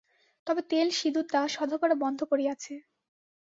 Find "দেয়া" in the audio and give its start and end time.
1.31-1.47